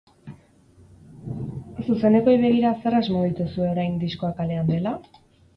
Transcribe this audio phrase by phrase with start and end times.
[1.83, 4.97] Zuzenekoei begira, zer asmo dituzue orain, diskoa kalean dela?